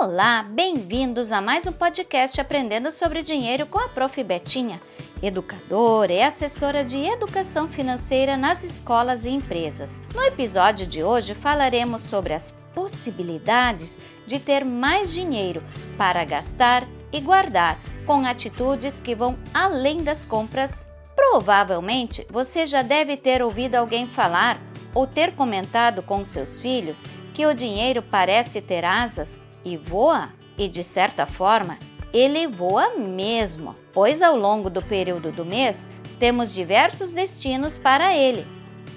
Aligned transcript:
Olá, 0.00 0.44
bem-vindos 0.44 1.32
a 1.32 1.40
mais 1.40 1.66
um 1.66 1.72
podcast 1.72 2.40
Aprendendo 2.40 2.92
sobre 2.92 3.20
Dinheiro 3.20 3.66
com 3.66 3.80
a 3.80 3.88
Prof. 3.88 4.22
Betinha, 4.22 4.80
educadora 5.20 6.12
e 6.12 6.22
assessora 6.22 6.84
de 6.84 6.98
educação 6.98 7.68
financeira 7.68 8.36
nas 8.36 8.62
escolas 8.62 9.24
e 9.24 9.30
empresas. 9.30 10.00
No 10.14 10.22
episódio 10.22 10.86
de 10.86 11.02
hoje 11.02 11.34
falaremos 11.34 12.02
sobre 12.02 12.32
as 12.32 12.52
possibilidades 12.72 13.98
de 14.24 14.38
ter 14.38 14.64
mais 14.64 15.12
dinheiro 15.12 15.64
para 15.96 16.24
gastar 16.24 16.86
e 17.12 17.20
guardar 17.20 17.76
com 18.06 18.24
atitudes 18.24 19.00
que 19.00 19.16
vão 19.16 19.36
além 19.52 19.96
das 20.04 20.24
compras. 20.24 20.86
Provavelmente 21.16 22.24
você 22.30 22.68
já 22.68 22.82
deve 22.82 23.16
ter 23.16 23.42
ouvido 23.42 23.74
alguém 23.74 24.06
falar 24.06 24.60
ou 24.94 25.08
ter 25.08 25.34
comentado 25.34 26.04
com 26.04 26.24
seus 26.24 26.56
filhos 26.60 27.02
que 27.34 27.44
o 27.44 27.52
dinheiro 27.52 28.00
parece 28.00 28.60
ter 28.62 28.84
asas 28.84 29.40
e 29.72 29.76
voa, 29.76 30.30
e 30.56 30.68
de 30.68 30.82
certa 30.82 31.26
forma, 31.26 31.78
ele 32.12 32.46
voa 32.46 32.96
mesmo, 32.96 33.76
pois 33.92 34.22
ao 34.22 34.36
longo 34.36 34.70
do 34.70 34.82
período 34.82 35.30
do 35.30 35.44
mês 35.44 35.90
temos 36.18 36.52
diversos 36.52 37.12
destinos 37.12 37.76
para 37.76 38.16
ele: 38.16 38.46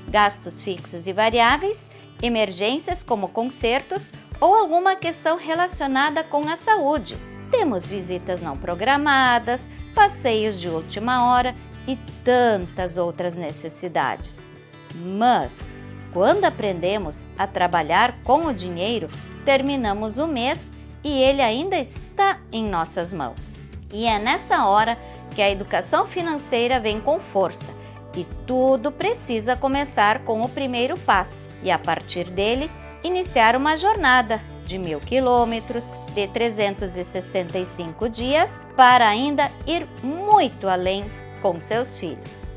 gastos 0.08 0.62
fixos 0.62 1.08
e 1.08 1.14
variáveis, 1.14 1.90
emergências 2.22 3.04
como 3.04 3.30
concertos 3.30 4.12
ou 4.40 4.56
alguma 4.56 4.96
questão 4.96 5.38
relacionada 5.38 6.24
com 6.24 6.48
a 6.50 6.56
saúde. 6.56 7.18
Temos 7.52 7.88
visitas 7.88 8.42
não 8.42 8.58
programadas, 8.58 9.70
passeios 9.94 10.60
de 10.60 10.70
última 10.70 11.30
hora 11.30 11.54
e 11.88 11.98
tantas 12.24 12.98
outras 12.98 13.36
necessidades. 13.36 14.48
Mas, 14.96 15.68
quando 16.14 16.46
aprendemos 16.46 17.26
a 17.38 17.46
trabalhar 17.46 18.22
com 18.24 18.46
o 18.46 18.54
dinheiro, 18.54 19.10
terminamos 19.42 20.18
o 20.18 20.28
mês 20.28 20.72
e 21.04 21.22
ele 21.22 21.42
ainda 21.42 21.78
está 21.78 22.40
em 22.52 22.64
nossas 22.64 23.12
mãos. 23.12 23.56
E 23.92 24.06
é 24.06 24.20
nessa 24.20 24.66
hora 24.66 24.98
que 25.36 25.42
a 25.42 25.50
educação 25.50 26.06
financeira 26.06 26.80
vem 26.80 27.00
com 27.00 27.20
força 27.20 27.70
e 28.16 28.26
tudo 28.46 28.92
precisa 28.92 29.56
começar 29.56 30.20
com 30.20 30.42
o 30.42 30.50
primeiro 30.50 31.00
passo 31.00 31.48
e 31.64 31.72
a 31.72 31.80
partir 31.80 32.30
dele 32.30 32.70
iniciar 33.04 33.56
uma 33.56 33.78
jornada 33.78 34.42
de 34.66 34.78
mil 34.78 35.00
quilômetros 35.00 35.90
de 36.14 36.28
365 36.28 38.10
dias 38.10 38.60
para 38.76 39.08
ainda 39.08 39.50
ir 39.66 39.88
muito 40.04 40.68
além 40.68 41.10
com 41.42 41.60
seus 41.60 41.98
filhos. 41.98 42.50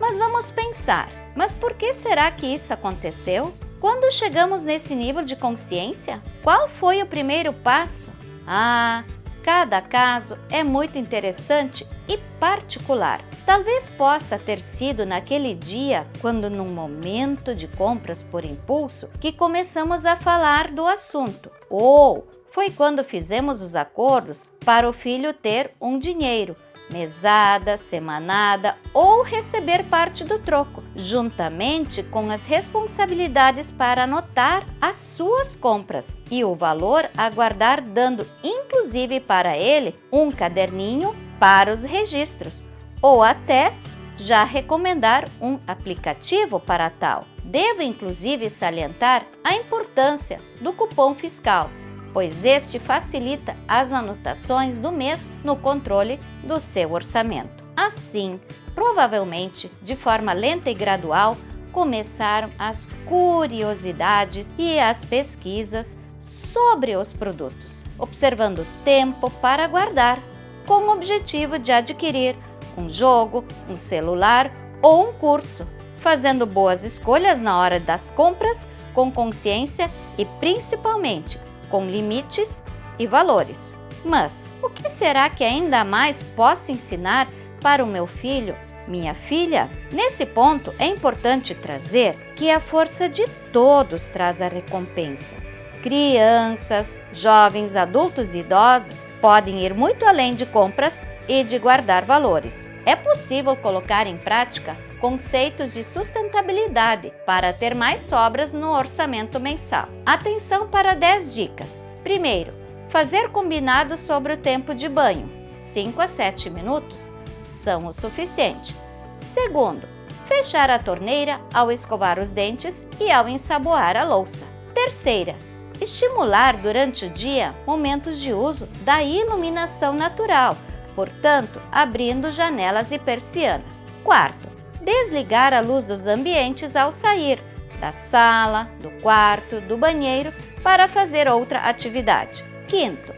Mas 0.00 0.18
vamos 0.18 0.50
pensar, 0.50 1.08
mas 1.34 1.52
por 1.52 1.74
que 1.74 1.94
será 1.94 2.30
que 2.30 2.46
isso 2.46 2.72
aconteceu? 2.72 3.54
Quando 3.80 4.10
chegamos 4.10 4.62
nesse 4.62 4.94
nível 4.94 5.22
de 5.22 5.36
consciência, 5.36 6.22
qual 6.42 6.68
foi 6.68 7.02
o 7.02 7.06
primeiro 7.06 7.52
passo? 7.52 8.10
Ah, 8.46 9.04
cada 9.42 9.82
caso 9.82 10.38
é 10.50 10.64
muito 10.64 10.96
interessante 10.96 11.86
e 12.08 12.16
particular. 12.40 13.22
Talvez 13.44 13.88
possa 13.88 14.38
ter 14.38 14.60
sido 14.60 15.04
naquele 15.04 15.54
dia, 15.54 16.06
quando 16.20 16.48
num 16.48 16.72
momento 16.72 17.54
de 17.54 17.68
compras 17.68 18.22
por 18.22 18.44
impulso, 18.44 19.08
que 19.20 19.30
começamos 19.30 20.06
a 20.06 20.16
falar 20.16 20.72
do 20.72 20.86
assunto. 20.86 21.50
Ou 21.68 22.26
foi 22.50 22.70
quando 22.70 23.04
fizemos 23.04 23.60
os 23.60 23.76
acordos 23.76 24.48
para 24.64 24.88
o 24.88 24.92
filho 24.92 25.34
ter 25.34 25.72
um 25.80 25.98
dinheiro 25.98 26.56
mesada, 26.90 27.76
semanada 27.76 28.76
ou 28.94 29.22
receber 29.22 29.84
parte 29.84 30.24
do 30.24 30.38
troco, 30.38 30.82
juntamente 30.96 32.02
com 32.02 32.30
as 32.30 32.44
responsabilidades 32.44 33.70
para 33.70 34.04
anotar 34.04 34.66
as 34.80 34.96
suas 34.96 35.54
compras 35.54 36.16
e 36.30 36.42
o 36.44 36.54
valor 36.54 37.08
a 37.16 37.28
guardar, 37.30 37.80
dando 37.80 38.26
inclusive 38.42 39.20
para 39.20 39.56
ele 39.56 39.94
um 40.10 40.30
caderninho 40.30 41.14
para 41.38 41.72
os 41.72 41.82
registros, 41.82 42.64
ou 43.00 43.22
até 43.22 43.72
já 44.16 44.42
recomendar 44.42 45.28
um 45.40 45.58
aplicativo 45.66 46.58
para 46.58 46.88
tal. 46.88 47.26
Devo 47.44 47.82
inclusive 47.82 48.48
salientar 48.48 49.24
a 49.44 49.54
importância 49.54 50.40
do 50.60 50.72
cupom 50.72 51.14
fiscal 51.14 51.70
pois 52.16 52.46
este 52.46 52.78
facilita 52.78 53.54
as 53.68 53.92
anotações 53.92 54.80
do 54.80 54.90
mês 54.90 55.28
no 55.44 55.54
controle 55.54 56.18
do 56.42 56.58
seu 56.62 56.92
orçamento. 56.92 57.62
Assim, 57.76 58.40
provavelmente 58.76 59.72
de 59.80 59.96
forma 59.96 60.34
lenta 60.34 60.70
e 60.70 60.74
gradual, 60.74 61.34
começaram 61.72 62.50
as 62.58 62.86
curiosidades 63.06 64.54
e 64.58 64.78
as 64.78 65.02
pesquisas 65.02 65.96
sobre 66.20 66.94
os 66.94 67.12
produtos, 67.12 67.82
observando 67.98 68.66
tempo 68.84 69.30
para 69.30 69.66
guardar, 69.66 70.22
com 70.66 70.84
o 70.84 70.92
objetivo 70.92 71.58
de 71.58 71.72
adquirir 71.72 72.36
um 72.76 72.90
jogo, 72.90 73.44
um 73.68 73.76
celular 73.76 74.52
ou 74.82 75.08
um 75.08 75.12
curso, 75.14 75.66
fazendo 76.02 76.44
boas 76.44 76.84
escolhas 76.84 77.40
na 77.40 77.58
hora 77.58 77.80
das 77.80 78.10
compras 78.10 78.68
com 78.92 79.10
consciência 79.10 79.90
e 80.18 80.24
principalmente 80.38 81.40
com 81.70 81.86
limites 81.86 82.62
e 82.98 83.06
valores. 83.06 83.74
Mas 84.04 84.50
o 84.62 84.68
que 84.68 84.90
será 84.90 85.30
que 85.30 85.44
ainda 85.44 85.84
mais 85.84 86.22
posso 86.22 86.70
ensinar 86.70 87.26
para 87.66 87.82
o 87.82 87.86
meu 87.86 88.06
filho, 88.06 88.56
minha 88.86 89.12
filha? 89.12 89.68
Nesse 89.90 90.24
ponto 90.24 90.72
é 90.78 90.86
importante 90.86 91.52
trazer 91.52 92.14
que 92.36 92.48
a 92.48 92.60
força 92.60 93.08
de 93.08 93.26
todos 93.52 94.06
traz 94.06 94.40
a 94.40 94.46
recompensa. 94.46 95.34
Crianças, 95.82 96.96
jovens, 97.12 97.74
adultos 97.74 98.34
e 98.34 98.38
idosos 98.38 99.04
podem 99.20 99.64
ir 99.64 99.74
muito 99.74 100.04
além 100.04 100.36
de 100.36 100.46
compras 100.46 101.04
e 101.26 101.42
de 101.42 101.58
guardar 101.58 102.04
valores. 102.04 102.68
É 102.84 102.94
possível 102.94 103.56
colocar 103.56 104.06
em 104.06 104.16
prática 104.16 104.76
conceitos 105.00 105.74
de 105.74 105.82
sustentabilidade 105.82 107.12
para 107.26 107.52
ter 107.52 107.74
mais 107.74 108.02
sobras 108.02 108.54
no 108.54 108.70
orçamento 108.70 109.40
mensal. 109.40 109.88
Atenção 110.06 110.68
para 110.68 110.94
10 110.94 111.34
dicas. 111.34 111.82
Primeiro, 112.04 112.54
fazer 112.90 113.30
combinados 113.30 113.98
sobre 113.98 114.34
o 114.34 114.38
tempo 114.38 114.72
de 114.72 114.88
banho. 114.88 115.28
5 115.58 116.00
a 116.00 116.06
7 116.06 116.48
minutos 116.48 117.15
são 117.46 117.86
o 117.86 117.92
suficiente. 117.92 118.74
Segundo, 119.20 119.88
fechar 120.26 120.70
a 120.70 120.78
torneira 120.78 121.40
ao 121.52 121.70
escovar 121.70 122.18
os 122.18 122.30
dentes 122.30 122.86
e 123.00 123.10
ao 123.10 123.28
ensaboar 123.28 123.96
a 123.96 124.04
louça. 124.04 124.44
Terceira, 124.74 125.36
estimular 125.80 126.56
durante 126.56 127.06
o 127.06 127.10
dia 127.10 127.54
momentos 127.66 128.20
de 128.20 128.32
uso 128.32 128.66
da 128.82 129.02
iluminação 129.02 129.92
natural, 129.92 130.56
portanto, 130.94 131.60
abrindo 131.70 132.30
janelas 132.30 132.92
e 132.92 132.98
persianas. 132.98 133.86
Quarto, 134.02 134.48
desligar 134.82 135.52
a 135.52 135.60
luz 135.60 135.84
dos 135.84 136.06
ambientes 136.06 136.76
ao 136.76 136.92
sair 136.92 137.38
da 137.80 137.92
sala, 137.92 138.70
do 138.80 138.90
quarto, 139.02 139.60
do 139.60 139.76
banheiro 139.76 140.32
para 140.62 140.88
fazer 140.88 141.28
outra 141.28 141.60
atividade. 141.60 142.44
Quinto, 142.66 143.12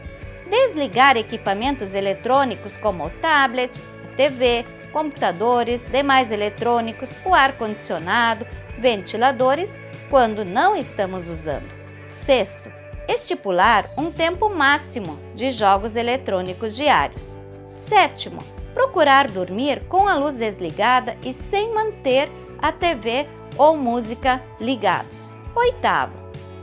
desligar 0.49 1.17
equipamentos 1.17 1.93
eletrônicos 1.93 2.75
como 2.77 3.05
o 3.05 3.09
tablet, 3.09 3.71
TV, 4.19 4.65
computadores, 4.91 5.85
demais 5.85 6.29
eletrônicos, 6.29 7.15
o 7.23 7.33
ar-condicionado, 7.33 8.45
ventiladores 8.77 9.79
quando 10.09 10.43
não 10.43 10.75
estamos 10.75 11.29
usando. 11.29 11.69
Sexto, 12.01 12.69
estipular 13.07 13.89
um 13.97 14.11
tempo 14.11 14.49
máximo 14.49 15.17
de 15.35 15.53
jogos 15.53 15.95
eletrônicos 15.95 16.75
diários. 16.75 17.39
Sétimo, 17.65 18.39
procurar 18.73 19.29
dormir 19.29 19.83
com 19.87 20.05
a 20.05 20.15
luz 20.15 20.35
desligada 20.35 21.15
e 21.23 21.31
sem 21.31 21.73
manter 21.73 22.29
a 22.61 22.73
TV 22.73 23.25
ou 23.57 23.77
música 23.77 24.43
ligados. 24.59 25.37
Oitavo, 25.55 26.18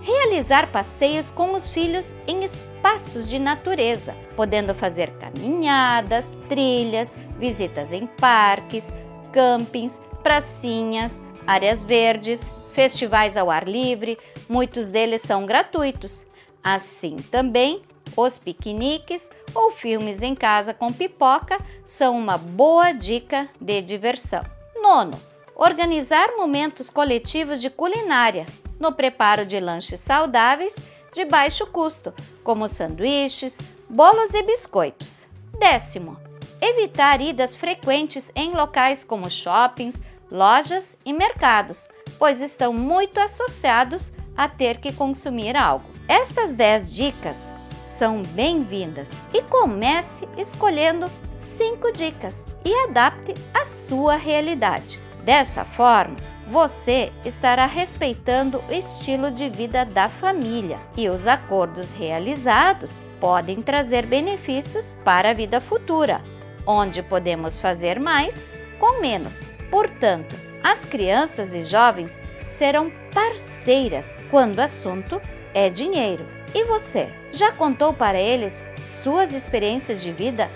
realizar 0.06 0.70
passeios 0.70 1.32
com 1.32 1.52
os 1.52 1.72
filhos 1.72 2.14
em 2.28 2.44
espaços 2.44 3.28
de 3.28 3.40
natureza, 3.40 4.14
podendo 4.36 4.72
fazer 4.72 5.10
caminhadas, 5.18 6.32
trilhas, 6.48 7.16
visitas 7.36 7.92
em 7.92 8.06
parques, 8.06 8.92
campings, 9.32 10.00
pracinhas, 10.22 11.20
áreas 11.44 11.84
verdes, 11.84 12.46
festivais 12.72 13.36
ao 13.36 13.50
ar 13.50 13.66
livre, 13.66 14.16
muitos 14.48 14.88
deles 14.88 15.22
são 15.22 15.44
gratuitos. 15.44 16.24
Assim 16.62 17.16
também 17.16 17.82
os 18.16 18.38
piqueniques 18.38 19.28
ou 19.52 19.72
filmes 19.72 20.22
em 20.22 20.36
casa 20.36 20.72
com 20.72 20.92
pipoca 20.92 21.58
são 21.84 22.16
uma 22.16 22.38
boa 22.38 22.92
dica 22.92 23.48
de 23.60 23.82
diversão. 23.82 24.44
Nono, 24.80 25.20
organizar 25.56 26.36
momentos 26.36 26.90
coletivos 26.90 27.60
de 27.60 27.70
culinária 27.70 28.46
no 28.78 28.92
preparo 28.92 29.46
de 29.46 29.58
lanches 29.60 30.00
saudáveis 30.00 30.76
de 31.14 31.24
baixo 31.24 31.66
custo, 31.68 32.12
como 32.44 32.68
sanduíches, 32.68 33.58
bolos 33.88 34.34
e 34.34 34.42
biscoitos. 34.42 35.26
Décimo, 35.58 36.18
evitar 36.60 37.20
idas 37.20 37.56
frequentes 37.56 38.30
em 38.34 38.52
locais 38.52 39.02
como 39.02 39.30
shoppings, 39.30 40.02
lojas 40.30 40.96
e 41.04 41.12
mercados, 41.12 41.88
pois 42.18 42.40
estão 42.40 42.72
muito 42.72 43.18
associados 43.18 44.12
a 44.36 44.48
ter 44.48 44.78
que 44.78 44.92
consumir 44.92 45.56
algo. 45.56 45.88
Estas 46.08 46.52
10 46.52 46.94
dicas 46.94 47.50
são 47.82 48.20
bem-vindas 48.22 49.12
e 49.32 49.40
comece 49.42 50.28
escolhendo 50.36 51.10
cinco 51.32 51.90
dicas 51.90 52.46
e 52.62 52.74
adapte 52.84 53.32
à 53.54 53.64
sua 53.64 54.16
realidade. 54.16 55.00
Dessa 55.24 55.64
forma, 55.64 56.16
você 56.46 57.12
estará 57.24 57.66
respeitando 57.66 58.62
o 58.68 58.72
estilo 58.72 59.30
de 59.30 59.48
vida 59.48 59.84
da 59.84 60.08
família 60.08 60.78
e 60.96 61.08
os 61.08 61.26
acordos 61.26 61.92
realizados 61.92 63.00
podem 63.20 63.60
trazer 63.60 64.06
benefícios 64.06 64.96
para 65.04 65.30
a 65.30 65.34
vida 65.34 65.60
futura, 65.60 66.20
onde 66.64 67.02
podemos 67.02 67.58
fazer 67.58 67.98
mais 67.98 68.48
com 68.78 69.00
menos. 69.00 69.50
Portanto, 69.70 70.36
as 70.62 70.84
crianças 70.84 71.52
e 71.52 71.64
jovens 71.64 72.20
serão 72.42 72.92
parceiras 73.12 74.14
quando 74.30 74.58
o 74.58 74.62
assunto 74.62 75.20
é 75.52 75.68
dinheiro. 75.68 76.26
E 76.54 76.64
você, 76.64 77.12
já 77.32 77.50
contou 77.50 77.92
para 77.92 78.20
eles 78.20 78.64
suas 79.02 79.32
experiências 79.34 80.00
de 80.00 80.12
vida 80.12 80.48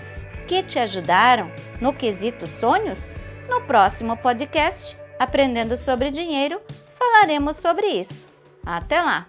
que 0.47 0.63
te 0.63 0.79
ajudaram 0.79 1.51
no 1.79 1.93
quesito 1.93 2.47
sonhos? 2.47 3.13
No 3.49 3.61
próximo 3.61 4.15
podcast, 4.15 5.00
Aprendendo 5.21 5.77
sobre 5.77 6.09
Dinheiro, 6.09 6.59
falaremos 6.97 7.57
sobre 7.57 7.85
isso. 7.85 8.27
Até 8.65 8.99
lá! 8.99 9.27